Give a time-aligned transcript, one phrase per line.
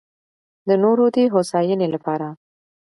[0.67, 2.27] د نورو دې هوساينۍ لپاره